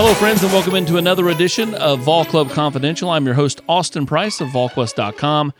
[0.00, 3.10] Hello, friends, and welcome into another edition of Vol Club Confidential.
[3.10, 5.52] I'm your host, Austin Price of VolQuest.com.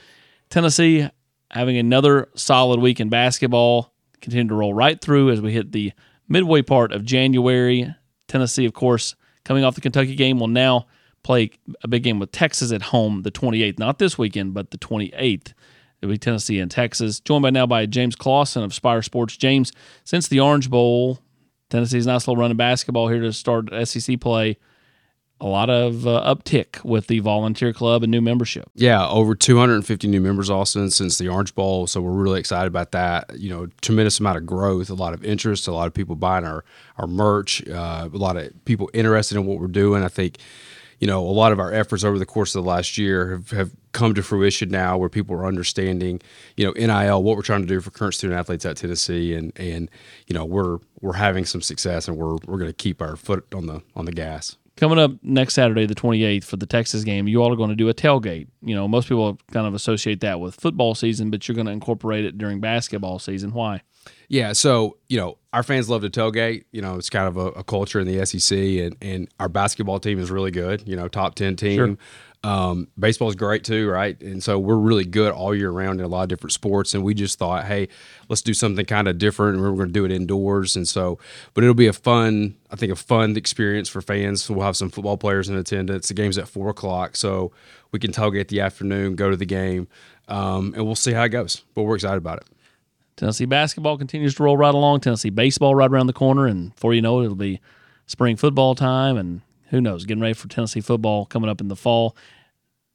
[0.48, 1.08] Tennessee
[1.50, 5.92] having another solid week in basketball, continue to roll right through as we hit the
[6.28, 7.92] midway part of January.
[8.28, 10.86] Tennessee, of course, coming off the Kentucky game, will now
[11.24, 11.50] play
[11.82, 13.80] a big game with Texas at home the 28th.
[13.80, 15.52] Not this weekend, but the 28th.
[16.00, 17.18] It'll be Tennessee and Texas.
[17.18, 19.36] Joined by now by James Clawson of Spyre Sports.
[19.36, 19.72] James,
[20.04, 21.18] since the Orange Bowl,
[21.70, 24.56] Tennessee's nice little run of basketball here to start SEC play.
[25.40, 28.68] A lot of uh, uptick with the volunteer club and new membership.
[28.74, 31.86] Yeah, over 250 new members, Austin, since the Orange Bowl.
[31.86, 33.38] So we're really excited about that.
[33.38, 36.44] You know, tremendous amount of growth, a lot of interest, a lot of people buying
[36.44, 36.64] our
[36.96, 40.02] our merch, uh, a lot of people interested in what we're doing.
[40.02, 40.38] I think,
[40.98, 43.50] you know, a lot of our efforts over the course of the last year have,
[43.50, 46.20] have come to fruition now, where people are understanding,
[46.56, 49.52] you know, NIL, what we're trying to do for current student athletes at Tennessee, and
[49.58, 49.90] and
[50.26, 53.44] you know, we're we're having some success, and we're we're going to keep our foot
[53.52, 54.56] on the on the gas.
[54.76, 57.74] Coming up next Saturday, the 28th, for the Texas game, you all are going to
[57.74, 58.46] do a tailgate.
[58.62, 61.72] You know, most people kind of associate that with football season, but you're going to
[61.72, 63.52] incorporate it during basketball season.
[63.52, 63.82] Why?
[64.28, 66.64] Yeah, so you know our fans love to tailgate.
[66.70, 69.98] You know, it's kind of a, a culture in the SEC, and and our basketball
[69.98, 70.86] team is really good.
[70.86, 71.76] You know, top ten team.
[71.76, 71.96] Sure.
[72.44, 74.20] Um, baseball is great too, right?
[74.22, 76.94] And so we're really good all year round in a lot of different sports.
[76.94, 77.88] And we just thought, hey,
[78.28, 79.56] let's do something kind of different.
[79.56, 80.76] And we're going to do it indoors.
[80.76, 81.18] And so,
[81.54, 84.48] but it'll be a fun, I think, a fun experience for fans.
[84.48, 86.08] We'll have some football players in attendance.
[86.08, 87.50] The game's at four o'clock, so
[87.90, 89.88] we can tailgate the afternoon, go to the game,
[90.28, 91.64] um, and we'll see how it goes.
[91.74, 92.44] But we're excited about it.
[93.16, 95.00] Tennessee basketball continues to roll right along.
[95.00, 97.60] Tennessee baseball right around the corner, and before you know it, it'll be
[98.06, 101.76] spring football time, and who knows, getting ready for Tennessee football coming up in the
[101.76, 102.16] fall.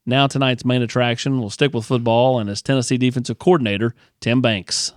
[0.06, 4.92] Now tonight's main attraction, we'll stick with football, and as Tennessee defensive coordinator Tim Banks.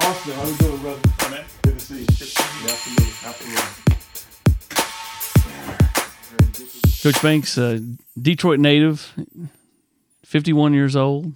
[0.00, 1.00] Austin, how you doing, brother?
[1.62, 2.06] Good to see you.
[2.64, 3.84] Yeah, absolutely, absolutely.
[7.02, 7.80] Coach Banks, uh,
[8.20, 9.12] Detroit native,
[10.24, 11.34] 51 years old.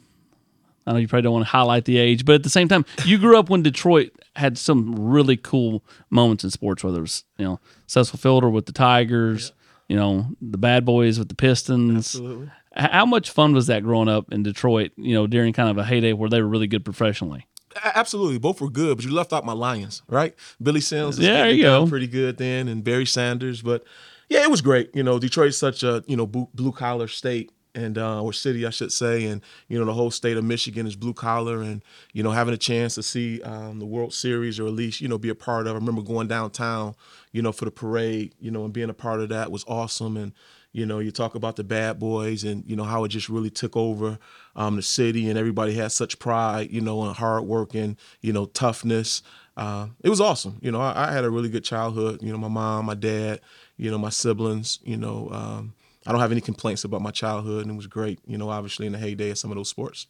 [0.88, 2.87] I know you probably don't want to highlight the age, but at the same time,
[3.04, 7.25] you grew up when Detroit had some really cool moments in sports, whether it was,
[7.37, 9.53] you know, Cecil Fielder with the Tigers,
[9.88, 12.15] you know, the Bad Boys with the Pistons.
[12.15, 12.50] Absolutely.
[12.75, 15.84] How much fun was that growing up in Detroit, you know, during kind of a
[15.84, 17.47] heyday where they were really good professionally?
[17.84, 20.34] Absolutely, both were good, but you left out my Lions, right?
[20.62, 21.87] Billy Sims, was Yeah, there you go.
[21.87, 23.60] pretty good then, and Barry Sanders.
[23.60, 23.84] But
[24.31, 24.91] yeah, it was great.
[24.94, 28.70] You know, Detroit's such a you know blue collar state and uh, or city, I
[28.70, 32.22] should say, and you know the whole state of Michigan is blue collar, and you
[32.22, 35.18] know having a chance to see um, the World Series or at least you know
[35.18, 35.74] be a part of.
[35.74, 36.94] I remember going downtown,
[37.32, 40.16] you know, for the parade, you know, and being a part of that was awesome,
[40.16, 40.32] and.
[40.70, 43.48] You know, you talk about the bad boys and, you know, how it just really
[43.48, 44.18] took over
[44.54, 48.34] um, the city and everybody had such pride, you know, and hard work and, you
[48.34, 49.22] know, toughness.
[49.56, 50.58] Uh, it was awesome.
[50.60, 52.22] You know, I, I had a really good childhood.
[52.22, 53.40] You know, my mom, my dad,
[53.78, 55.72] you know, my siblings, you know, um,
[56.06, 58.86] I don't have any complaints about my childhood and it was great, you know, obviously
[58.86, 60.06] in the heyday of some of those sports.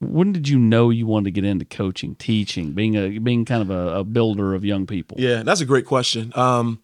[0.00, 3.60] When did you know you wanted to get into coaching, teaching, being a being kind
[3.60, 5.18] of a, a builder of young people?
[5.20, 6.32] Yeah, that's a great question.
[6.34, 6.80] Um,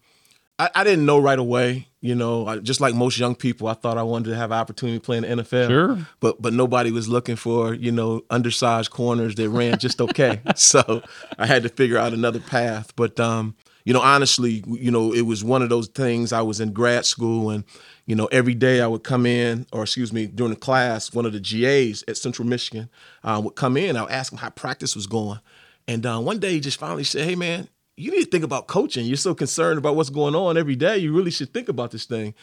[0.59, 1.89] I, I didn't know right away.
[2.01, 4.59] You know, I, just like most young people, I thought I wanted to have an
[4.59, 5.69] opportunity to play in the NFL.
[5.69, 6.07] Sure.
[6.21, 10.41] But but nobody was looking for you know undersized corners that ran just okay.
[10.55, 11.03] so
[11.39, 12.95] I had to figure out another path.
[12.97, 16.33] But um, you know, honestly, you know, it was one of those things.
[16.33, 17.63] I was in grad school, and
[18.05, 21.25] you know, every day I would come in, or excuse me, during the class, one
[21.25, 22.91] of the GAs at Central Michigan
[23.23, 23.97] uh, would come in.
[23.97, 25.39] I would ask him how practice was going,
[25.87, 27.69] and uh, one day he just finally said, "Hey, man."
[27.99, 29.07] you need to think about coaching.
[29.07, 30.99] You're so concerned about what's going on every day.
[30.99, 32.35] You really should think about this thing.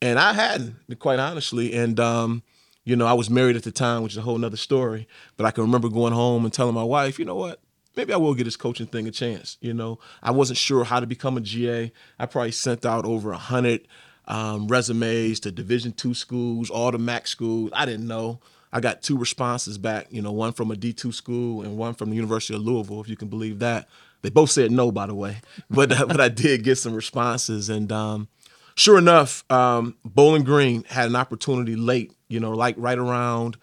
[0.00, 1.74] And I hadn't, quite honestly.
[1.74, 2.44] And um,
[2.84, 5.08] you know, I was married at the time, which is a whole nother story.
[5.36, 7.60] But I can remember going home and telling my wife, you know what?
[7.96, 9.58] Maybe I will get this coaching thing a chance.
[9.60, 11.92] You know, I wasn't sure how to become a GA.
[12.18, 13.86] I probably sent out over a hundred
[14.26, 17.70] um, resumes to Division two schools, all the MAC schools.
[17.74, 18.40] I didn't know.
[18.72, 20.06] I got two responses back.
[20.10, 23.00] You know, one from a D two school and one from the University of Louisville,
[23.00, 23.88] if you can believe that.
[24.22, 25.40] They both said no, by the way,
[25.70, 28.28] but uh, but I did get some responses, and um,
[28.76, 32.12] sure enough, um, Bowling Green had an opportunity late.
[32.28, 33.56] You know, like right around.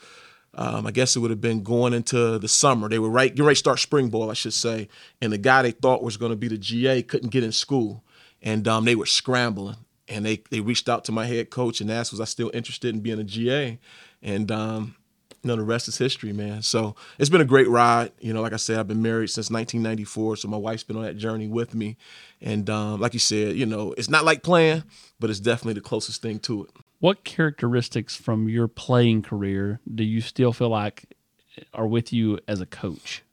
[0.58, 2.90] Um, I guess it would have been going into the summer.
[2.90, 4.90] They were right, getting ready to start spring ball, I should say.
[5.22, 8.04] And the guy they thought was going to be the GA couldn't get in school,
[8.42, 9.78] and um, they were scrambling.
[10.10, 12.96] And they they reached out to my head coach and asked, was I still interested
[12.96, 13.78] in being a GA?
[14.24, 14.96] And um,
[15.44, 16.62] you know, the rest is history, man.
[16.62, 18.12] So it's been a great ride.
[18.20, 21.04] You know, like I said, I've been married since 1994, so my wife's been on
[21.04, 21.98] that journey with me.
[22.42, 24.84] And um, like you said, you know, it's not like playing,
[25.20, 26.70] but it's definitely the closest thing to it.
[27.00, 31.16] What characteristics from your playing career do you still feel like
[31.74, 33.24] are with you as a coach?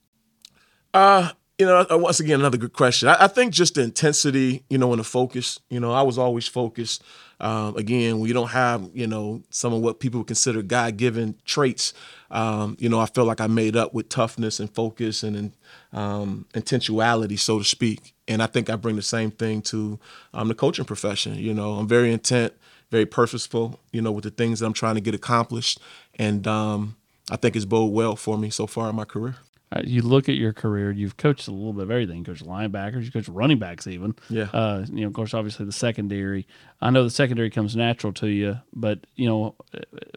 [0.93, 3.09] Uh, you know, uh, once again, another good question.
[3.09, 5.61] I, I, think just the intensity, you know, and the focus.
[5.71, 7.03] You know, I was always focused.
[7.41, 11.93] Um, again, we don't have, you know, some of what people consider God-given traits,
[12.31, 15.53] um, you know, I feel like I made up with toughness and focus and
[15.93, 18.15] um, intentionality, so to speak.
[18.27, 19.99] And I think I bring the same thing to
[20.33, 21.35] um, the coaching profession.
[21.37, 22.55] You know, I'm very intent,
[22.95, 25.81] very purposeful, you know, with the things that I'm trying to get accomplished.
[26.17, 26.95] And um,
[27.29, 29.35] I think it's bode well for me so far in my career.
[29.73, 32.19] Uh, you look at your career, you've coached a little bit of everything.
[32.19, 34.15] You coached linebackers, you coached running backs, even.
[34.31, 34.45] Yeah.
[34.53, 36.47] Uh, you know, of course, obviously the secondary.
[36.81, 39.57] I know the secondary comes natural to you, but you know,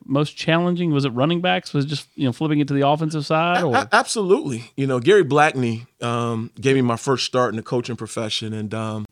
[0.05, 1.73] most challenging was it running backs?
[1.73, 3.63] Was it just you know flipping it to the offensive side?
[3.63, 3.75] Or?
[3.75, 4.71] A- absolutely.
[4.75, 8.71] You know, Gary Blackney um, gave me my first start in the coaching profession, and
[8.75, 9.07] um,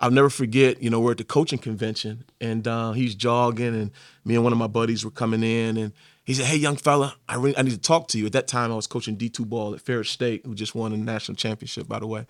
[0.00, 0.82] I'll never forget.
[0.82, 3.90] You know, we're at the coaching convention, and uh, he's jogging, and
[4.24, 5.92] me and one of my buddies were coming in, and
[6.24, 8.48] he said, "Hey, young fella, I really, I need to talk to you." At that
[8.48, 11.36] time, I was coaching D two ball at Ferris State, who just won a national
[11.36, 12.26] championship, by the way.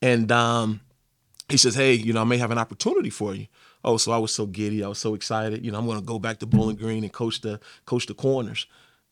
[0.00, 0.80] And um,
[1.48, 3.46] he says, "Hey, you know, I may have an opportunity for you."
[3.84, 5.64] Oh, so I was so giddy, I was so excited.
[5.64, 8.14] You know, I'm going to go back to Bowling Green and coach the coach the
[8.14, 8.66] corners.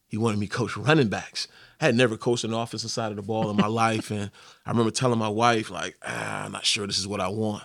[0.08, 1.46] He wanted me to coach running backs.
[1.80, 4.32] I had never coached an offensive side of the ball in my life, and
[4.66, 7.62] I remember telling my wife, like, ah, "I'm not sure this is what I want."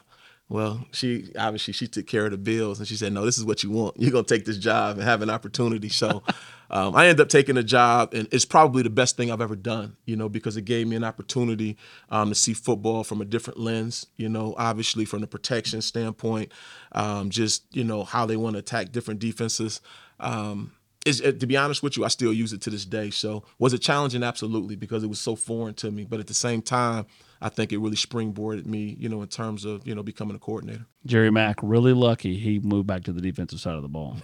[0.47, 3.43] Well, she obviously she took care of the bills, and she said, "No, this is
[3.43, 3.95] what you want.
[3.99, 6.21] You're gonna take this job and have an opportunity." So,
[6.69, 9.55] um, I ended up taking a job, and it's probably the best thing I've ever
[9.55, 9.97] done.
[10.05, 11.77] You know, because it gave me an opportunity
[12.11, 14.05] um, to see football from a different lens.
[14.17, 16.51] You know, obviously from the protection standpoint,
[16.91, 19.81] um, just you know how they want to attack different defenses.
[20.19, 20.73] Um,
[21.05, 23.11] is, to be honest with you, I still use it to this day.
[23.11, 24.23] So, was it challenging?
[24.23, 26.03] Absolutely, because it was so foreign to me.
[26.03, 27.05] But at the same time,
[27.41, 30.39] I think it really springboarded me, you know, in terms of, you know, becoming a
[30.39, 30.85] coordinator.
[31.05, 34.17] Jerry Mack, really lucky he moved back to the defensive side of the ball.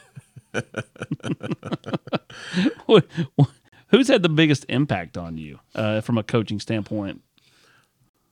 [3.88, 7.22] Who's had the biggest impact on you uh, from a coaching standpoint?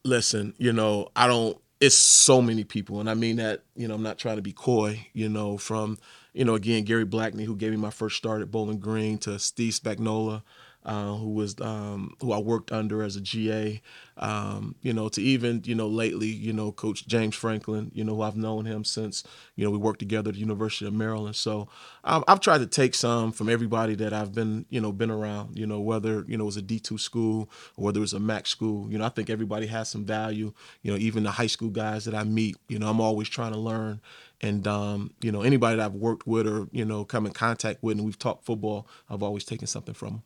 [0.04, 3.00] Listen, you know, I don't, it's so many people.
[3.00, 5.98] And I mean that, you know, I'm not trying to be coy, you know, from,
[6.40, 9.38] you know, again, Gary Blackney, who gave me my first start at Bowling Green, to
[9.40, 10.42] Steve Spagnuolo,
[10.86, 13.82] uh, who was um, who I worked under as a GA,
[14.16, 18.16] um, you know, to even you know lately, you know, Coach James Franklin, you know,
[18.16, 19.26] who I've known him since
[19.58, 21.36] you know we worked together at the University of Maryland.
[21.36, 21.68] So
[22.06, 25.60] um, I've tried to take some from everybody that I've been you know been around,
[25.60, 28.14] you know, whether you know it was a D two school or whether it was
[28.14, 28.90] a MAC school.
[28.90, 30.54] You know, I think everybody has some value.
[30.84, 33.52] You know, even the high school guys that I meet, you know, I'm always trying
[33.52, 34.00] to learn.
[34.42, 37.84] And um, you know, anybody that I've worked with or you know come in contact
[37.84, 40.24] with, and we've talked football, I've always taken something from them.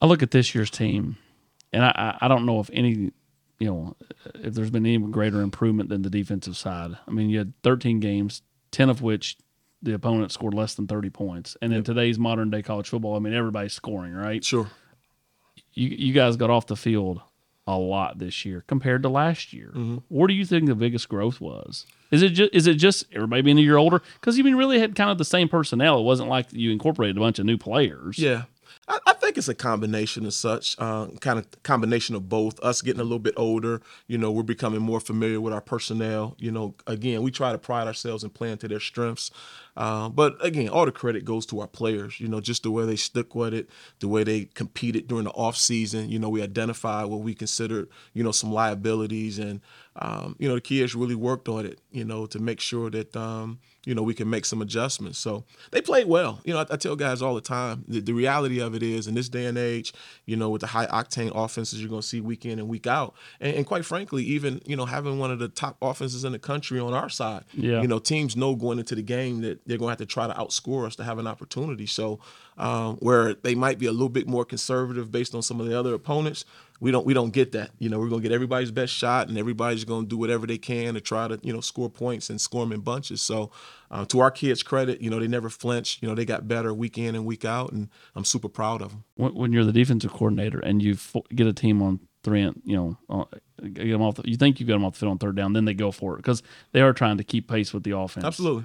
[0.00, 1.16] I look at this year's team,
[1.72, 3.12] and I, I don't know if any,
[3.58, 3.96] you know,
[4.34, 6.96] if there's been any greater improvement than the defensive side.
[7.06, 8.42] I mean, you had 13 games,
[8.72, 9.36] 10 of which
[9.82, 11.56] the opponent scored less than 30 points.
[11.60, 14.42] And in today's modern day college football, I mean, everybody's scoring, right?
[14.44, 14.68] Sure.
[15.74, 17.20] You, you guys got off the field
[17.66, 19.68] a lot this year compared to last year.
[19.68, 19.98] Mm-hmm.
[20.08, 21.86] Where do you think the biggest growth was?
[22.14, 24.00] Is it just is it just everybody being a year older?
[24.20, 25.98] Because you mean really had kind of the same personnel.
[25.98, 28.18] It wasn't like you incorporated a bunch of new players.
[28.18, 28.44] Yeah,
[28.86, 32.62] I, think it's a combination of such, uh, kind of combination of both.
[32.62, 36.36] Us getting a little bit older, you know, we're becoming more familiar with our personnel.
[36.38, 39.30] You know, again, we try to pride ourselves in playing to their strengths.
[39.76, 42.20] Uh, but again, all the credit goes to our players.
[42.20, 43.68] You know, just the way they stuck with it,
[44.00, 46.08] the way they competed during the off season.
[46.08, 49.60] You know, we identified what we considered, you know, some liabilities, and
[49.96, 51.80] um, you know, the kids really worked on it.
[51.90, 55.18] You know, to make sure that um, you know we can make some adjustments.
[55.18, 56.40] So they played well.
[56.44, 57.84] You know, I, I tell guys all the time.
[57.88, 59.92] The, the, reality of it is, in this day and age,
[60.26, 62.86] you know, with the high octane offenses you're going to see week in and week
[62.86, 66.32] out, and, and, quite frankly, even you know having one of the top offenses in
[66.32, 67.82] the country on our side, yeah.
[67.82, 70.26] you know, teams know going into the game that they're going to have to try
[70.26, 71.86] to outscore us to have an opportunity.
[71.86, 72.20] So
[72.58, 75.78] um, where they might be a little bit more conservative based on some of the
[75.78, 76.44] other opponents,
[76.80, 77.70] we don't we don't get that.
[77.78, 80.94] You know, we're gonna get everybody's best shot, and everybody's gonna do whatever they can
[80.94, 83.22] to try to you know score points and score them in bunches.
[83.22, 83.50] So,
[83.90, 85.98] uh, to our kids' credit, you know they never flinch.
[86.02, 88.90] You know they got better week in and week out, and I'm super proud of
[88.90, 89.04] them.
[89.14, 90.98] When, when you're the defensive coordinator and you
[91.34, 93.24] get a team on three, and you know, uh,
[93.62, 94.16] get them off.
[94.16, 95.92] The, you think you got them off the field on third down, then they go
[95.92, 96.42] for it because
[96.72, 98.26] they are trying to keep pace with the offense.
[98.26, 98.64] Absolutely.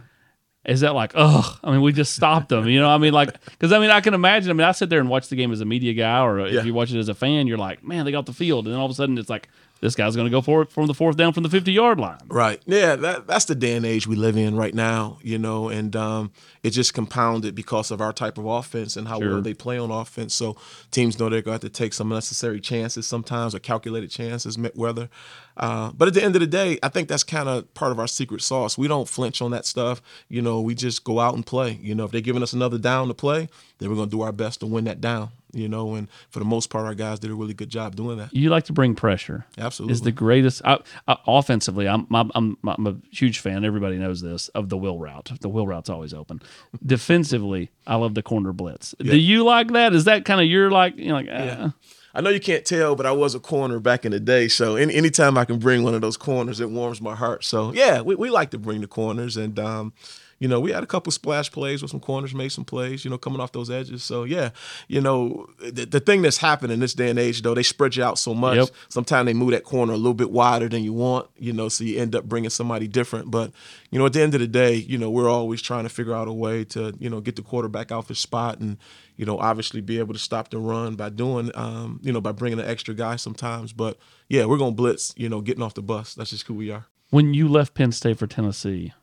[0.65, 2.89] Is that like, oh, I mean, we just stopped them, you know?
[2.89, 4.49] I mean, like, because I mean, I can imagine.
[4.51, 6.53] I mean, I sit there and watch the game as a media guy, or if
[6.53, 6.63] Yeah.
[6.63, 8.79] you watch it as a fan, you're like, man, they got the field, and then
[8.79, 9.47] all of a sudden it's like,
[9.81, 11.99] this guy's going to go for it from the fourth down from the 50 yard
[11.99, 12.19] line.
[12.27, 12.61] Right.
[12.65, 15.95] Yeah, that, that's the day and age we live in right now, you know, and
[15.95, 16.31] um,
[16.63, 19.33] it just compounded because of our type of offense and how Sure.
[19.33, 20.33] well they play on offense.
[20.33, 20.57] So
[20.91, 24.57] teams know they're going to have to take some necessary chances sometimes or calculated chances,
[24.57, 25.09] met weather.
[25.57, 27.99] Uh, but at the end of the day, I think that's kind of part of
[27.99, 28.77] our secret sauce.
[28.77, 30.01] We don't flinch on that stuff.
[30.29, 31.77] You know, we just go out and play.
[31.81, 34.21] You know, if they're giving us another down to play, then we're going to do
[34.21, 35.29] our best to win that down.
[35.51, 38.19] You know, and for the most part, our guys did a really good job doing
[38.19, 38.31] that.
[38.31, 39.45] You like to bring pressure.
[39.57, 39.93] Absolutely.
[39.93, 40.77] Is the greatest I,
[41.07, 41.87] I, offensively.
[41.87, 43.65] I'm, I'm I'm a huge fan.
[43.65, 45.31] Everybody knows this of the will route.
[45.41, 46.41] The will route's always open.
[46.85, 48.93] Defensively, I love the corner blitz.
[48.99, 49.93] Do you like that?
[49.93, 50.95] Is that kind of your like?
[50.97, 51.69] You know, like uh,
[52.13, 54.47] I know you can't tell, but I was a corner back in the day.
[54.47, 57.43] So any, anytime I can bring one of those corners, it warms my heart.
[57.43, 59.37] So yeah, we, we like to bring the corners.
[59.37, 59.93] And, um,
[60.39, 63.11] you know, we had a couple splash plays with some corners, made some plays, you
[63.11, 64.03] know, coming off those edges.
[64.03, 64.49] So yeah,
[64.87, 67.95] you know, the, the thing that's happened in this day and age, though, they spread
[67.95, 68.57] you out so much.
[68.57, 68.69] Yep.
[68.89, 71.83] Sometimes they move that corner a little bit wider than you want, you know, so
[71.83, 73.29] you end up bringing somebody different.
[73.29, 73.51] But,
[73.91, 76.13] you know, at the end of the day, you know, we're always trying to figure
[76.13, 78.77] out a way to, you know, get the quarterback off his spot and,
[79.17, 82.31] you know, obviously be able to stop the run by doing, um, you know, by
[82.31, 83.73] bringing an extra guy sometimes.
[83.73, 83.97] But
[84.29, 86.15] yeah, we're gonna blitz, you know, getting off the bus.
[86.15, 86.85] That's just who we are.
[87.09, 88.93] when you left Penn State for Tennessee,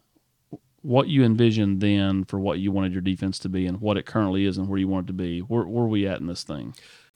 [0.87, 4.07] what you envisioned then for what you wanted your defense to be and what it
[4.07, 5.41] currently is and where you want it to be.
[5.41, 6.75] Where, where are we at in this thing?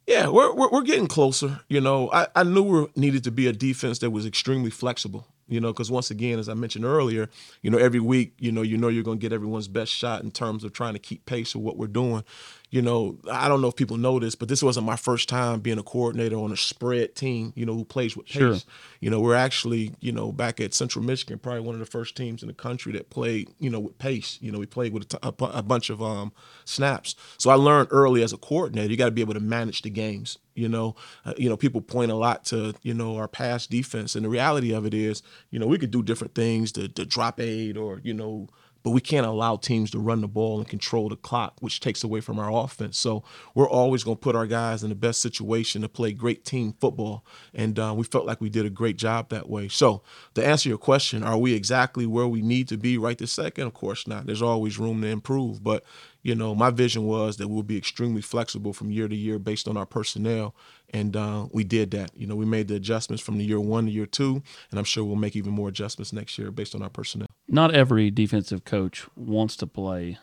[0.09, 1.61] Yeah, we're, we're we're getting closer.
[1.69, 5.29] You know, I, I knew we needed to be a defense that was extremely flexible.
[5.47, 7.29] You know, because once again, as I mentioned earlier,
[7.63, 10.23] you know, every week, you know, you know you're going to get everyone's best shot
[10.23, 12.25] in terms of trying to keep pace with what we're doing.
[12.71, 15.59] You know, I don't know if people know this, but this wasn't my first time
[15.59, 17.53] being a coordinator on a spread team.
[17.57, 18.35] You know, who plays with pace.
[18.37, 18.57] Sure.
[19.01, 22.17] You know, we're actually, you know, back at Central Michigan, probably one of the first
[22.17, 24.39] teams in the country that played, you know, with pace.
[24.41, 26.33] You know, we played with a, t- a a bunch of um,
[26.65, 27.17] snaps.
[27.39, 29.91] So I learned early as a coordinator, you got to be able to manage the
[29.91, 30.39] games.
[30.55, 34.15] You know, uh, you know, people point a lot to you know our pass defense,
[34.15, 37.05] and the reality of it is, you know, we could do different things to, to
[37.05, 38.49] drop eight or you know
[38.83, 42.03] but we can't allow teams to run the ball and control the clock, which takes
[42.03, 42.99] away from our offense.
[42.99, 43.23] So
[43.55, 46.75] we're always going to put our guys in the best situation to play great team
[46.81, 49.69] football, and uh, we felt like we did a great job that way.
[49.69, 50.03] So
[50.35, 53.67] to answer your question, are we exactly where we need to be right this second?
[53.67, 54.27] Of course not.
[54.27, 55.85] There's always room to improve, but
[56.23, 59.67] you know, my vision was that we'll be extremely flexible from year to year based
[59.67, 60.55] on our personnel,
[60.91, 62.11] and uh, we did that.
[62.15, 64.85] You know, we made the adjustments from the year one to year two, and I'm
[64.85, 67.29] sure we'll make even more adjustments next year based on our personnel.
[67.51, 70.19] Not every defensive coach wants to play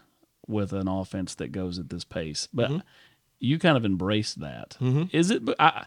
[0.48, 2.80] with an offense that goes at this pace, but mm-hmm.
[3.40, 4.78] you kind of embrace that.
[4.80, 5.04] Mm-hmm.
[5.12, 5.44] Is it?
[5.60, 5.86] I,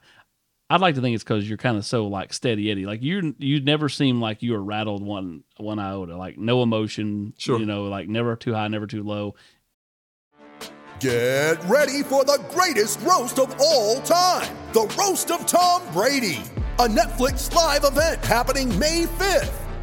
[0.69, 2.85] I'd like to think it's because you're kind of so like steady Eddie.
[2.85, 6.17] Like you, you never seem like you were rattled one one iota.
[6.17, 7.33] Like no emotion.
[7.39, 7.59] Sure.
[7.59, 9.35] You know, like never too high, never too low.
[11.01, 16.43] Get ready for the greatest roast of all time the Roast of Tom Brady,
[16.79, 19.70] a Netflix live event happening May 5th.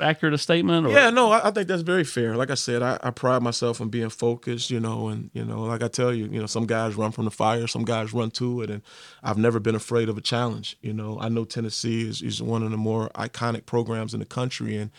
[0.00, 0.86] Accurate a statement?
[0.86, 2.36] Or, Yeah, no, I, I think that's very fair.
[2.36, 5.62] Like I said, I, I pride myself on being focused, you know, and you know,
[5.62, 8.30] like I tell you, you know, some guys run from the fire, some guys run
[8.32, 8.82] to it, and
[9.22, 10.76] I've never been afraid of a challenge.
[10.80, 14.26] You know, I know Tennessee is, is one of the more iconic programs in the
[14.26, 14.90] country, and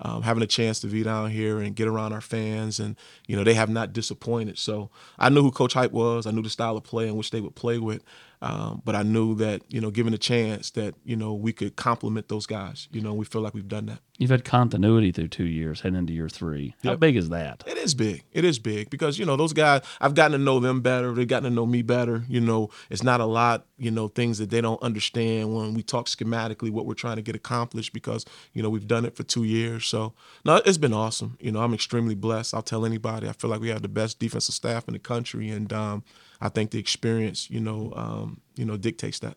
[0.00, 3.36] um, having a chance to be down here and get around our fans, and you
[3.36, 4.58] know, they have not disappointed.
[4.58, 6.26] So I knew who Coach Heupel was.
[6.26, 8.02] I knew the style of play in which they would play with.
[8.40, 11.74] Um, but I knew that, you know, given a chance that, you know, we could
[11.74, 12.86] complement those guys.
[12.92, 13.98] You know, we feel like we've done that.
[14.16, 16.76] You've had continuity through two years, heading into year three.
[16.84, 17.00] How Yep.
[17.00, 17.64] big is that?
[17.66, 18.22] It is big.
[18.32, 19.82] It is big because you know those guys.
[20.00, 21.12] I've gotten to know them better.
[21.12, 22.24] They've gotten to know me better.
[22.28, 23.66] You know, it's not a lot.
[23.76, 27.22] You know, things that they don't understand when we talk schematically what we're trying to
[27.22, 29.87] get accomplished because you know we've done it for two years.
[29.88, 30.12] So
[30.44, 31.36] no, it's been awesome.
[31.40, 32.54] You know, I'm extremely blessed.
[32.54, 33.28] I'll tell anybody.
[33.28, 36.04] I feel like we have the best defensive staff in the country, and um,
[36.40, 39.36] I think the experience, you know, um, you know, dictates that.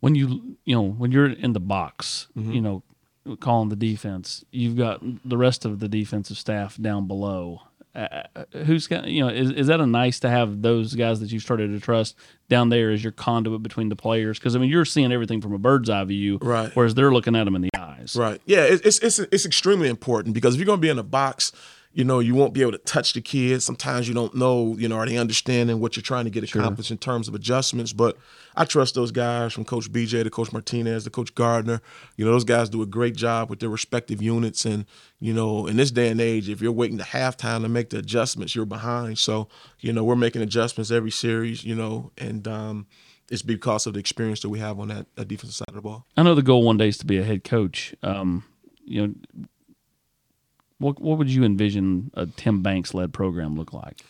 [0.00, 2.52] when you you know when you're in the box, Mm-hmm.
[2.52, 2.82] you know,
[3.40, 7.62] calling the defense, you've got the rest of the defensive staff down below.
[7.94, 11.20] Uh, uh, who's got you know is, is that a nice to have those guys
[11.20, 12.16] that you started to trust
[12.48, 15.52] down there as your conduit between the players because I mean you're seeing everything from
[15.52, 16.74] a bird's eye view, Right.
[16.74, 18.40] Whereas they're looking at them in the eyes, Right.
[18.46, 21.04] Yeah, it- it's it's it's extremely important because if you're going to be in a
[21.04, 21.52] box,
[21.94, 23.64] you know, you won't be able to touch the kids.
[23.64, 26.90] Sometimes you don't know, you know, are they understanding what you're trying to get accomplished
[26.90, 27.92] in terms of adjustments?
[27.92, 28.18] But
[28.56, 31.80] I trust those guys from Coach BJ to Coach Martinez to Coach Garner.
[32.16, 34.64] You know, those guys do a great job with their respective units.
[34.64, 34.86] And,
[35.20, 37.98] you know, in this day and age, if you're waiting to halftime to make the
[37.98, 39.18] adjustments, you're behind.
[39.18, 39.48] So,
[39.78, 42.86] you know, we're making adjustments every series, you know, and um,
[43.30, 45.80] it's because of the experience that we have on that, that defensive side of the
[45.80, 46.06] ball.
[46.16, 47.94] I know the goal one day is to be a head coach.
[48.02, 48.42] Um,
[48.84, 49.14] you know,
[50.78, 54.04] what what would you envision a Tim Banks led program look like?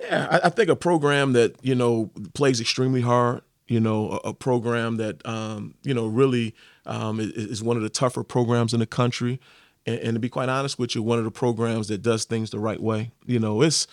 [0.00, 3.42] Yeah, I, I, think a program that you know plays extremely hard.
[3.66, 6.54] You know, a, a program that um, you know really
[6.86, 9.40] um, is, is, one of the tougher programs in the country,
[9.86, 12.50] and, and to be quite honest with you, one of the programs that does things
[12.50, 13.10] the right way.
[13.24, 13.86] You know, it's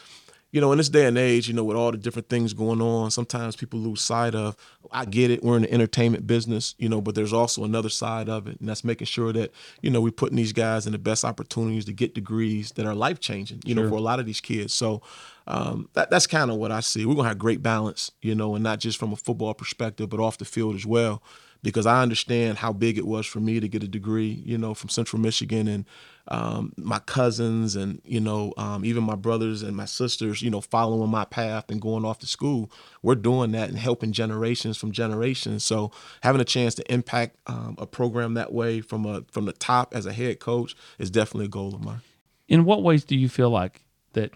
[0.51, 2.81] you know, in this day and age, you know, with all the different things going
[2.81, 4.55] on, sometimes people lose sight of.
[4.91, 8.27] I get it, we're in the entertainment business, you know, but there's also another side
[8.27, 11.00] of it, and that's making sure that you know we're putting these guys in the
[11.00, 13.84] best opportunities to get degrees that are life changing, you sure.
[13.84, 14.74] know, for a lot of these kids.
[14.74, 15.01] So
[15.48, 17.05] um, that, that's kind of what I see.
[17.05, 20.20] We're gonna have great balance, you know, and not just from a football perspective, but
[20.20, 21.24] off the field as well
[21.63, 24.74] because I understand how big it was for me to get a degree, you know,
[24.74, 25.86] from Central Michigan and
[26.27, 30.62] um, my cousins and, you know, um, even my brothers and my sisters, you know,
[30.62, 32.72] following my path and going off to school.
[33.01, 35.63] We're doing that and helping generations from generations.
[35.63, 35.91] So
[36.22, 39.94] having a chance to impact um, a program that way from a from the top
[39.94, 42.01] as a head coach is definitely a goal of mine.
[42.48, 44.32] In what ways do you feel like that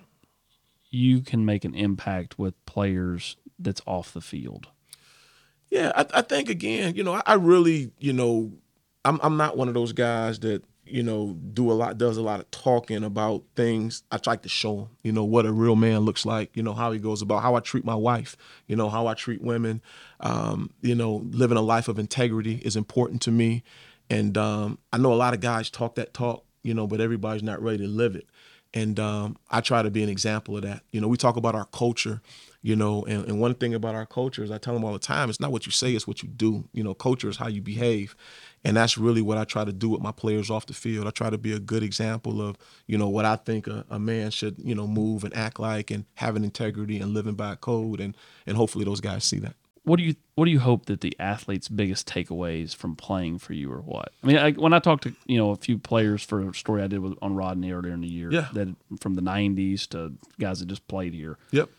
[0.89, 4.67] you can make an impact with players that's off the field?
[5.69, 8.51] Yeah, I, I think again, you know, I, I, really, you know,
[9.03, 12.21] I'm I'm not one of those guys that you know do a lot, does a
[12.21, 14.03] lot of talking about things.
[14.11, 16.55] I try to show you know, what a real man looks like.
[16.55, 18.37] You know, how he goes about how I treat my wife.
[18.67, 19.81] You know, how I treat women.
[20.19, 23.63] Um, you know, living a life of integrity is important to me,
[24.09, 27.43] and um, I know a lot of guys talk that talk, you know, but everybody's
[27.43, 28.27] not ready to live it.
[28.73, 30.83] And um, I try to be an example of that.
[30.91, 32.21] You know, we talk about our culture
[32.65, 34.97] you know and, and, one thing about our culture is i tell them all the
[34.97, 36.67] time it's not what you say it's what you do.
[36.73, 38.15] You know culture is how you behave.
[38.63, 41.05] And that's really what i try to do with my players off the field.
[41.05, 43.99] I try to be a good example of you know what i think a, a
[43.99, 47.99] man should you know move and act like and having integrity and living by code.
[47.99, 49.55] And and hopefully those guys see that.
[49.83, 53.53] What do you what do you hope that the athlete's biggest takeaways from playing for
[53.53, 54.11] you or what?
[54.23, 56.81] I mean, I, when I talked to you know a few players for a story
[56.81, 58.47] I did with, on Rodney earlier in the year, yeah.
[58.53, 61.69] that from the '90s to guys that just played here, yep,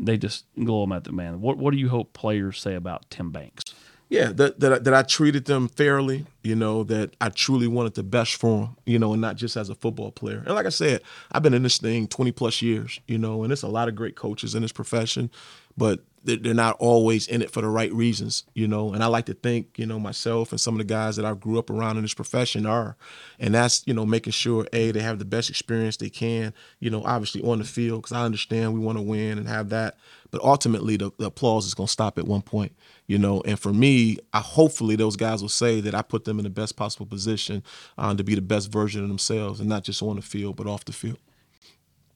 [0.00, 1.40] they just glow them at the man.
[1.40, 3.62] What what do you hope players say about Tim Banks?
[4.08, 6.24] Yeah, that that, that I treated them fairly.
[6.42, 8.76] You know that I truly wanted the best for them.
[8.86, 10.42] You know, and not just as a football player.
[10.46, 13.00] And like I said, I've been in this thing twenty plus years.
[13.06, 15.30] You know, and it's a lot of great coaches in this profession,
[15.76, 18.92] but they're not always in it for the right reasons, you know.
[18.92, 21.34] And I like to think, you know, myself and some of the guys that I
[21.34, 22.96] grew up around in this profession are,
[23.38, 26.90] and that's you know making sure a they have the best experience they can, you
[26.90, 29.96] know, obviously on the field because I understand we want to win and have that,
[30.30, 32.72] but ultimately the, the applause is going to stop at one point,
[33.06, 33.42] you know.
[33.44, 36.50] And for me, I hopefully those guys will say that I put them in the
[36.50, 37.62] best possible position
[37.96, 40.66] uh, to be the best version of themselves, and not just on the field but
[40.66, 41.18] off the field.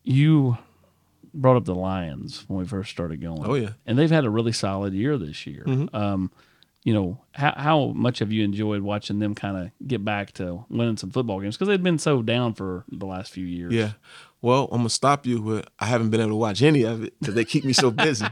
[0.04, 0.58] You
[1.34, 3.44] brought up the Lions when we first started going.
[3.44, 5.64] Oh yeah, and they've had a really solid year this year.
[5.66, 5.94] Mm-hmm.
[5.94, 6.30] Um,
[6.84, 10.64] you know, how how much have you enjoyed watching them kind of get back to
[10.68, 13.72] winning some football games because they've been so down for the last few years?
[13.72, 13.92] Yeah.
[14.40, 17.14] Well, I'm gonna stop you, but I haven't been able to watch any of it
[17.20, 18.26] because they keep me so busy.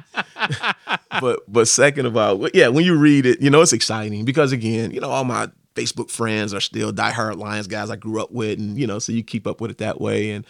[1.20, 4.50] but but second of all, yeah, when you read it, you know it's exciting because
[4.50, 8.32] again, you know all my Facebook friends are still diehard Lions guys I grew up
[8.32, 10.30] with, and you know, so you keep up with it that way.
[10.32, 10.44] And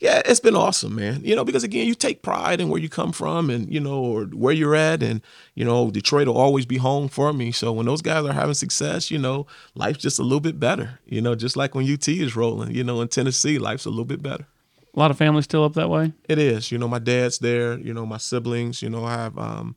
[0.00, 1.22] yeah, it's been awesome, man.
[1.24, 3.98] You know, because again, you take pride in where you come from, and you know,
[3.98, 5.22] or where you're at, and
[5.54, 7.52] you know, Detroit will always be home for me.
[7.52, 11.00] So when those guys are having success, you know, life's just a little bit better.
[11.06, 12.74] You know, just like when UT is rolling.
[12.74, 14.46] You know, in Tennessee, life's a little bit better.
[14.94, 16.12] A lot of families still up that way.
[16.28, 16.70] It is.
[16.70, 17.78] You know, my dad's there.
[17.78, 18.82] You know, my siblings.
[18.82, 19.38] You know, I have.
[19.38, 19.76] Um,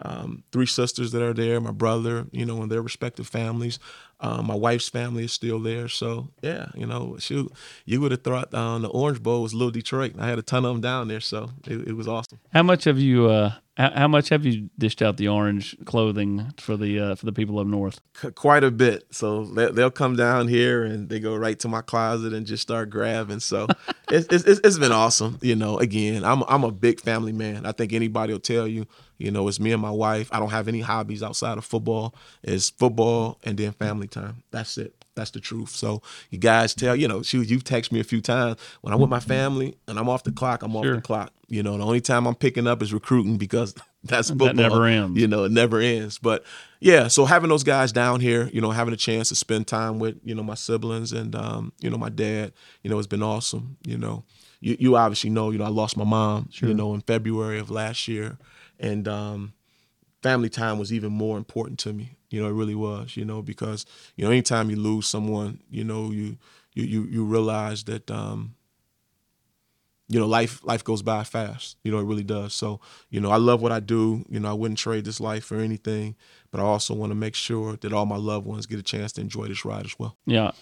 [0.00, 3.78] um, three sisters that are there, my brother, you know, and their respective families.
[4.20, 5.88] Um, my wife's family is still there.
[5.88, 7.52] So yeah, you know, shoot,
[7.84, 10.14] you would have thought um, the Orange Bowl was little Detroit.
[10.18, 12.38] I had a ton of them down there, so it, it was awesome.
[12.52, 13.26] How much have you?
[13.26, 17.32] Uh, how, much have you dished out the orange clothing for the uh, for the
[17.32, 18.00] people up north?
[18.34, 19.06] quite a bit.
[19.10, 22.88] So they'll come down here and they go right to my closet and just start
[22.90, 23.40] grabbing.
[23.40, 23.66] So
[24.10, 25.38] it's, it's, it's been awesome.
[25.42, 27.66] You know, again, I'm I'm a big family man.
[27.66, 28.86] I think anybody will tell you.
[29.18, 30.28] You know, it's me and my wife.
[30.30, 32.14] I don't have any hobbies outside of football.
[32.42, 34.42] It's football and then family time.
[34.50, 35.04] That's it.
[35.14, 35.70] That's the truth.
[35.70, 38.60] So you guys tell, you know, shoot, you've texted me a few times.
[38.82, 40.80] When I'm with my family and I'm off the clock, I'm sure.
[40.80, 41.32] off the clock.
[41.48, 44.48] You know, the only time I'm picking up is recruiting because that's football.
[44.48, 45.18] That never ends.
[45.18, 46.18] You know, it never ends.
[46.18, 46.44] But
[46.80, 49.98] yeah, so having those guys down here, you know, having a chance to spend time
[49.98, 53.22] with, you know, my siblings and um, you know, my dad, you know, it's been
[53.22, 54.24] awesome, you know.
[54.60, 57.70] you, you obviously know, you know, I lost my mom, you know, in February of
[57.70, 58.38] last year,
[58.78, 59.52] and um,
[60.22, 62.16] family time was even more important to me.
[62.30, 63.16] You know, it really was.
[63.16, 66.38] You know, because you know, anytime you lose someone, you know, you
[66.74, 68.10] you you, you realize that.
[68.10, 68.54] Um,
[70.08, 71.78] you know, life life goes by fast.
[71.82, 72.54] You know, it really does.
[72.54, 74.24] So, you know, I love what I do.
[74.28, 76.14] You know, I wouldn't trade this life for anything.
[76.52, 79.12] But I also want to make sure that all my loved ones get a chance
[79.14, 80.16] to enjoy this ride as well.
[80.24, 80.52] Yeah,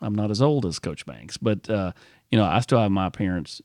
[0.00, 1.92] I'm not as old as Coach Banks, but uh,
[2.30, 3.60] you know, I still have my parents.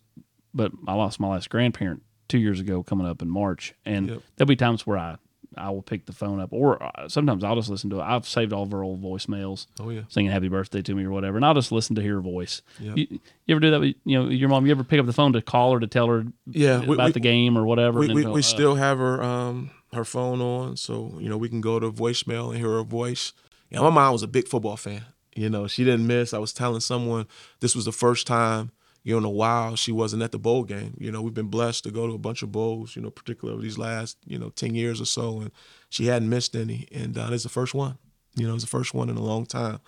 [0.56, 4.22] But I lost my last grandparent two years ago, coming up in March, and Yep.
[4.36, 5.18] there'll be times where I
[5.56, 8.04] I will pick the phone up, or uh, sometimes I'll just listen to it.
[8.04, 10.02] I've saved all of her old voicemails, Oh yeah.
[10.10, 12.64] singing "Happy Birthday" to me or whatever, and I'll just listen to hear her voice.
[12.80, 12.98] Yep.
[12.98, 13.08] You,
[13.46, 13.80] you ever do that?
[13.80, 14.66] With, you know, your mom.
[14.66, 17.12] You ever pick up the phone to call her to tell her Yeah, about we-
[17.12, 18.00] the game or whatever?
[18.00, 21.18] We and we, then we go, uh, still have her um her phone on, so
[21.20, 23.34] you know we can go to voicemail and hear her voice.
[23.70, 25.04] Yeah, my mom was a big football fan.
[25.36, 26.34] You know, she didn't miss.
[26.34, 27.28] I was telling someone
[27.60, 28.72] this was the first time
[29.04, 30.96] you know in a while she wasn't at the bowl game.
[30.98, 32.96] You know, we've been blessed to go to a bunch of bowls.
[32.96, 35.52] You know, particularly over these last you know ten years or so, and
[35.89, 36.88] she hadn't missed any.
[36.92, 37.98] And uh, it's the first one.
[38.36, 39.80] You know, it's the first one in a long time.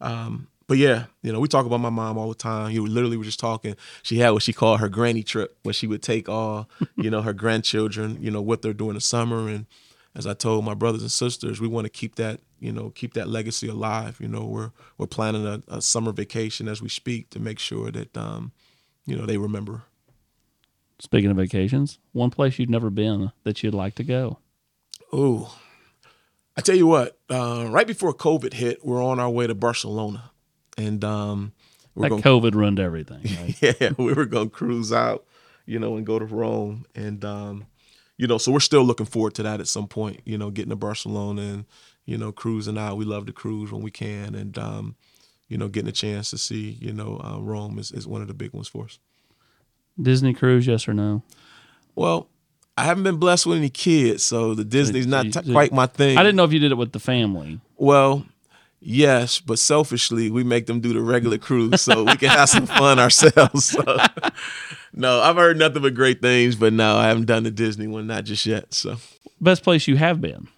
[0.00, 2.70] Um, but yeah, you know, we talk about my mom all the time.
[2.70, 3.74] You literally were just talking.
[4.02, 7.22] She had what she called her granny trip, where she would take all, you know,
[7.22, 9.48] her grandchildren, you know, with her during the summer.
[9.48, 9.64] And
[10.18, 13.14] as I told my brothers and sisters, we want to keep that, you know, keep
[13.14, 14.18] that legacy alive.
[14.20, 17.92] You know, we're we're planning a, a summer vacation as we speak to make sure
[17.92, 18.50] that, um,
[19.06, 19.82] you know, they remember.
[20.98, 24.40] Speaking of vacations, one place you've never been that you'd like to go.
[25.12, 25.56] Oh,
[26.56, 30.32] I tell you what, uh, right before COVID hit, we're on our way to Barcelona,
[30.76, 31.52] and um,
[31.94, 33.20] we're That going COVID ruined everything.
[33.40, 33.62] Right?
[33.80, 35.24] yeah, we were gonna cruise out,
[35.64, 37.66] you know, and go to Rome, and um,
[38.18, 40.20] you know, so we're still looking forward to that at some point.
[40.26, 41.64] You know, getting to Barcelona and
[42.08, 42.96] you know, cruising out.
[42.96, 44.96] We love to cruise when we can, and um,
[45.46, 48.28] you know, getting a chance to see, you know, uh, Rome is, is one of
[48.28, 48.98] the big ones for us.
[50.00, 51.22] Disney cruise, yes or no?
[51.94, 52.28] Well,
[52.78, 56.16] I haven't been blessed with any kids, so the Disney's not t- quite my thing.
[56.16, 57.60] I didn't know if you did it with the family.
[57.76, 58.24] Well,
[58.80, 62.66] yes, but selfishly, we make them do the regular cruise so we can have some
[62.66, 63.66] fun ourselves.
[63.66, 63.82] So,
[64.92, 68.06] no, I've heard nothing but great things, but no, I haven't done the Disney one,
[68.06, 68.72] not just yet.
[68.74, 68.96] So,
[69.40, 70.48] Best place you have been,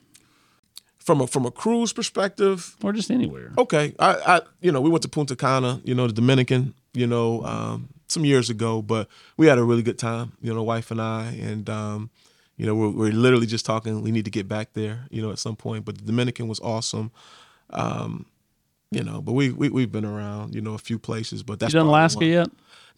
[0.98, 3.52] from a from a cruise perspective, or just anywhere.
[3.58, 7.06] okay, I, I you know we went to Punta Cana, you know the Dominican, you
[7.06, 10.90] know um, some years ago, but we had a really good time, you know, wife
[10.90, 12.10] and I, and um,
[12.56, 14.00] you know we're, we're literally just talking.
[14.02, 15.84] We need to get back there, you know, at some point.
[15.84, 17.10] But the Dominican was awesome.
[17.72, 18.26] Um,
[18.90, 21.56] you know, but we, we we've been around, you know, a few places, but You
[21.58, 22.28] that's done Alaska one.
[22.28, 22.48] yet?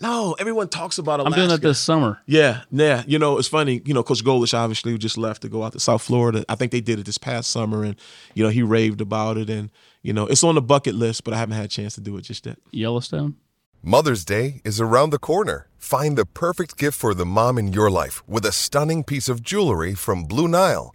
[0.01, 1.41] No, everyone talks about Alaska.
[1.41, 2.19] I'm doing it this summer.
[2.27, 3.03] Yeah, yeah.
[3.07, 3.83] You know, it's funny.
[3.85, 6.45] You know, Coach Golesh obviously just left to go out to South Florida.
[6.49, 7.95] I think they did it this past summer, and
[8.35, 11.35] you know he raved about it, and you know it's on the bucket list, but
[11.35, 12.59] I haven't had a chance to do it just yet.
[12.71, 13.37] Yellowstone.
[13.83, 15.69] Mother's Day is around the corner.
[15.77, 19.43] Find the perfect gift for the mom in your life with a stunning piece of
[19.43, 20.95] jewelry from Blue Nile.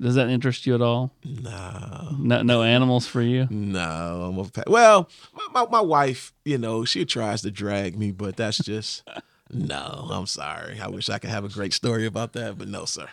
[0.00, 1.12] Does that interest you at all?
[1.24, 3.46] No, No, no animals for you.
[3.50, 4.32] no.
[4.38, 8.58] I'm well, my, my my wife, you know, she tries to drag me, but that's
[8.58, 9.02] just
[9.52, 10.08] no.
[10.10, 10.80] I'm sorry.
[10.80, 13.08] I wish I could have a great story about that, but no, sir.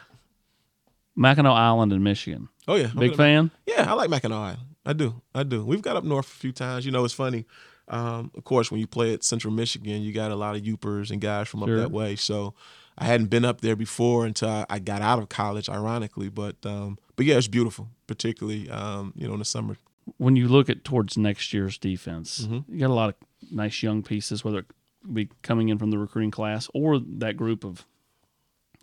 [1.15, 2.47] Mackinac Island in Michigan.
[2.67, 3.51] Oh yeah, Big fan.
[3.65, 4.59] Yeah, I like Mackinac Island.
[4.85, 5.21] I do.
[5.35, 5.65] I do.
[5.65, 6.85] We've got up north a few times.
[6.85, 7.45] You know, it's funny.
[7.89, 11.09] Um, of course, when you play at Central Michigan, you got a lot of Yoopers
[11.11, 11.77] and guys from up Sure.
[11.79, 12.15] that way.
[12.15, 12.53] So
[12.97, 16.29] I hadn't been up there before until I, I got out of college, ironically.
[16.29, 19.77] But um, but yeah, it's beautiful, particularly um, you know in the summer.
[20.17, 22.73] When you look at towards next year's defense, Mm-hmm.
[22.73, 23.15] you got a lot of
[23.51, 24.65] nice young pieces, whether it
[25.13, 27.85] be coming in from the recruiting class or that group of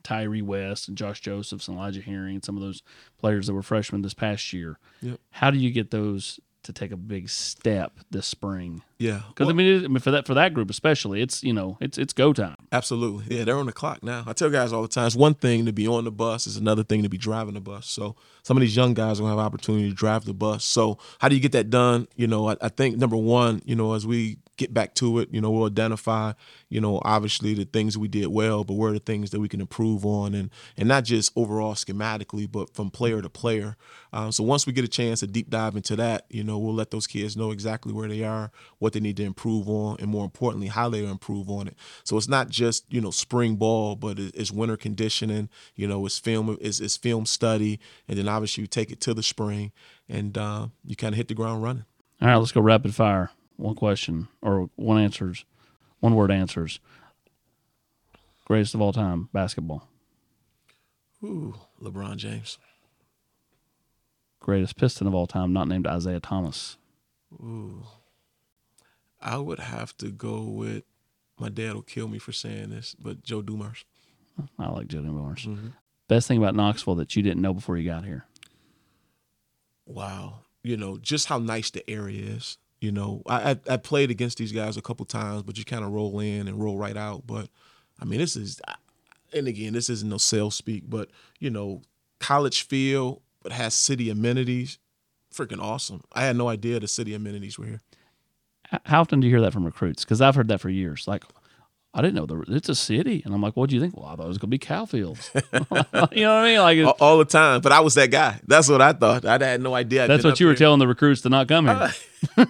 [0.03, 2.83] Tyree West and Josh Josephs and Elijah Herring and some of those
[3.19, 4.79] players that were freshmen this past year.
[5.01, 5.19] Yep.
[5.31, 8.83] How do you get those to take a big step this spring?
[8.99, 11.43] Yeah, Because Well, I mean, it, I mean, for that for that group especially, it's
[11.43, 12.57] you know it's it's go time.
[12.73, 13.37] Absolutely.
[13.37, 14.25] Yeah, they're on the clock now.
[14.27, 16.57] I tell guys all the time, it's one thing to be on the bus, it's
[16.57, 17.87] another thing to be driving the bus.
[17.87, 20.65] So some of these young guys will have opportunity to drive the bus.
[20.65, 22.09] So how do you get that done?
[22.17, 25.29] You know, I, I think number one, you know, as we get back to it.
[25.33, 26.33] You know, we'll identify,
[26.69, 29.49] you know, obviously the things we did well, but where are the things that we
[29.49, 33.77] can improve on, and and not just overall schematically, but from player to player.
[34.13, 36.75] Um, so once we get a chance to deep dive into that, you know, we'll
[36.75, 40.09] let those kids know exactly where they are, what they need to improve on, and
[40.09, 41.77] more importantly, how they improve on it.
[42.05, 45.49] So it's not just you know spring ball, but it's winter conditioning.
[45.75, 49.15] You know, it's film, it's, it's film study, and then obviously you take it to
[49.15, 49.73] the spring,
[50.09, 51.85] and uh, you kind of hit the ground running.
[52.23, 53.31] All right, let's go rapid fire.
[53.57, 55.45] One question or one answers,
[56.01, 56.81] one word answers.
[58.47, 59.89] Greatest of all time, basketball.
[61.23, 62.59] Ooh, LeBron James.
[64.41, 66.77] Greatest Piston of all time, not named Isiah Thomas.
[67.33, 67.85] Ooh.
[69.21, 70.85] I would have to go with
[71.39, 73.85] my dad will kill me for saying this, but Joe Dumars.
[74.59, 75.47] I like Joe Dumars.
[75.47, 75.69] Mm-hmm.
[76.09, 78.27] Best thing about Knoxville that you didn't know before you got here.
[79.87, 80.41] Wow.
[80.63, 82.59] You know, just how nice the area is.
[82.85, 85.83] You know, I, I, I played against these guys a couple times, but you kind
[85.87, 87.27] of roll in and roll right out.
[87.27, 87.49] But
[87.99, 88.61] I mean, this is,
[89.33, 91.81] and again, this isn't no sales speak, but you know,
[92.21, 94.79] college feel, but has city amenities.
[95.35, 96.03] Freaking awesome.
[96.13, 97.81] I had no idea the city amenities were here.
[98.85, 100.05] How often do you hear that from recruits?
[100.05, 101.09] Because I've heard that for years.
[101.09, 101.25] Like,
[101.97, 103.97] I didn't know the, it's a city, and I'm like, what do you think?
[103.97, 105.31] Well, I thought it was gonna be cow fields.
[105.35, 106.59] you know what I mean?
[106.59, 107.61] Like all, all, the time.
[107.61, 108.41] But I was that guy.
[108.49, 109.25] That's what I thought.
[109.25, 110.03] I had no idea.
[110.03, 111.93] I'd that's what you were telling the recruits to not come here.
[112.37, 112.37] Uh,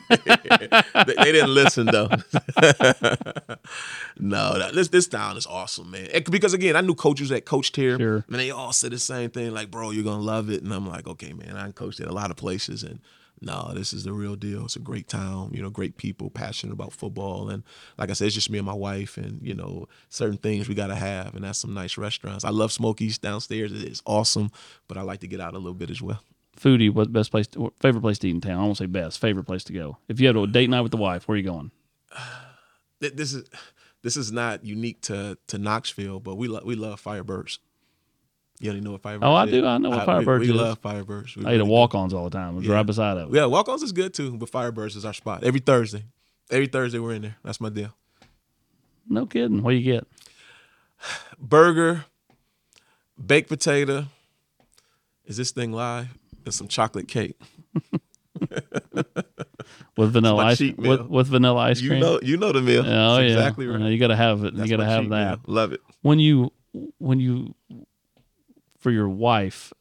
[1.05, 2.09] they, they, didn't listen though.
[4.19, 6.09] no, this this town is awesome, man.
[6.11, 8.25] It, because again, I knew coaches that coached here, sure.
[8.27, 10.89] and they all said the same thing, like, "Bro, you're gonna love it." And I'm
[10.89, 13.01] like, "Okay, man, I coached at a lot of places, and
[13.45, 14.65] no, this is the real deal.
[14.65, 17.51] It's a great town, you know, great people, passionate about football.
[17.51, 17.63] And
[17.99, 20.75] like I said, it's just me and my wife and, you know, certain things we
[20.75, 21.35] got to have.
[21.35, 22.45] And that's some nice restaurants.
[22.45, 23.73] I love Smokies downstairs.
[23.73, 24.51] It's awesome,
[24.89, 26.21] but I like to get out a little bit as well.
[26.59, 28.61] Foodie, what best place, to, favorite place to eat in town?
[28.61, 29.99] I won't say best, favorite place to go.
[30.09, 31.71] If you had a date night with the wife, where are you going?
[33.01, 33.45] This is
[34.05, 37.59] this is not unique to to Knoxville, but we love we love Firebirds.
[38.61, 39.51] You even know what Firebirds Oh, I is?
[39.51, 39.67] do.
[39.67, 40.61] I know what I, Firebirds we, we is.
[40.61, 41.37] love Firebirds.
[41.37, 42.57] We I eat a walk-ons all the time.
[42.59, 42.75] It's Yeah.
[42.75, 43.29] right beside it.
[43.33, 45.43] Yeah, walk-ons is good too, but Firebirds is our spot.
[45.45, 46.05] Every Thursday.
[46.51, 47.37] Every Thursday we're in there.
[47.43, 47.95] That's my deal.
[49.09, 49.63] No kidding.
[49.63, 50.07] What do you get?
[51.39, 52.05] Burger,
[53.25, 54.07] baked potato.
[55.27, 56.09] Is this thing live?
[56.45, 57.39] And some chocolate cake.
[59.97, 61.95] With vanilla ice with, with vanilla ice cream.
[61.95, 62.81] You know, you know the meal.
[62.81, 62.85] Oh
[63.17, 63.81] That's yeah, exactly right.
[63.91, 64.57] You got to have it.
[64.57, 65.39] That's you got to have that.
[65.47, 65.55] meal.
[65.55, 65.81] Love it.
[66.03, 66.53] When you
[66.99, 67.55] when you
[68.85, 69.73] for your wife,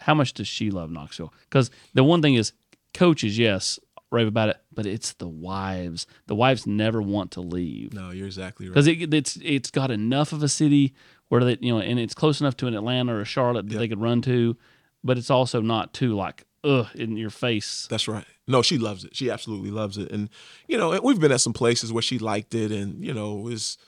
[0.00, 1.32] how much does she love Knoxville?
[1.48, 2.52] Because the one thing is,
[2.92, 3.80] coaches, yes,
[4.12, 6.06] rave about it, but it's the wives.
[6.26, 8.74] The wives never want to leave No, you're exactly right.
[8.74, 10.92] because it, it's it's got enough of a city
[11.28, 13.72] where they you know, and it's close enough to an Atlanta or a Charlotte that
[13.72, 13.80] Yep.
[13.80, 14.56] they could run to,
[15.02, 17.86] but it's also not too like ugh in your face.
[17.88, 18.26] That's right.
[18.46, 19.16] No, she loves it.
[19.16, 20.10] She absolutely loves it.
[20.12, 20.28] And
[20.68, 23.78] you know, we've been at some places where she liked it, and you know, it's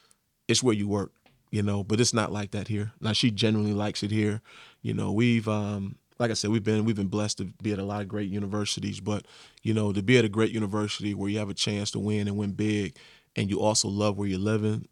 [0.49, 1.13] it's where you work,
[1.53, 1.85] you know.
[1.85, 2.91] But it's not like that here.
[3.01, 4.41] Now she genuinely likes it here.
[4.83, 7.79] You know, we've um, like I said, we've been we've been blessed to be at
[7.79, 9.27] a lot of great universities, but
[9.63, 12.27] you know, to be at a great university where you have a chance to win
[12.27, 12.97] and win big,
[13.37, 14.89] and you also love where you're living.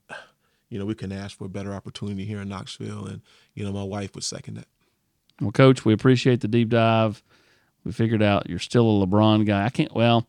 [0.68, 3.23] You know, we can ask for a better opportunity here in Knoxville, and
[3.55, 4.68] you know, my wife would second that.
[5.40, 7.23] Well, Coach, we appreciate the deep dive.
[7.85, 9.64] We figured out you're still a LeBron guy.
[9.64, 9.94] I can't.
[9.94, 10.29] Well,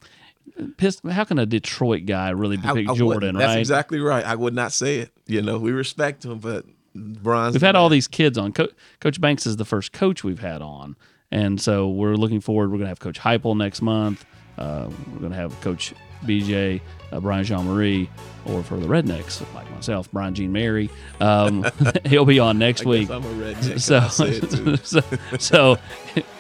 [0.78, 1.06] pissed.
[1.08, 3.06] How can a Detroit guy really I- pick I Jordan?
[3.08, 3.38] wouldn't.
[3.38, 3.60] That's right?
[3.60, 4.26] exactly right.
[4.26, 5.12] I would not say it.
[5.28, 7.54] You know, we respect him, but Bronze.
[7.54, 8.52] We've had all these kids on.
[8.54, 8.68] Co-
[9.00, 10.96] coach Banks is the first coach we've had on,
[11.32, 12.70] and so we're looking forward.
[12.72, 14.26] We're going to have Coach Heupel next month.
[14.58, 15.94] Uh, we're going to have Coach
[16.26, 18.10] BJ, uh, Brian Jean Marie,
[18.46, 20.90] or for the Rednecks like myself, Brian Jean Mary.
[21.20, 21.66] Um,
[22.06, 23.10] he'll be on next I week.
[23.10, 23.80] I'm a redneck.
[23.82, 24.76] So, I'll say it too.
[24.84, 25.02] so,
[25.40, 25.78] so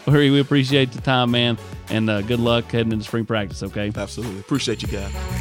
[0.08, 1.58] we we appreciate the time, man,
[1.90, 3.64] and uh, good luck heading into spring practice.
[3.64, 3.92] Okay.
[3.96, 4.40] Absolutely.
[4.40, 5.41] Appreciate you guys.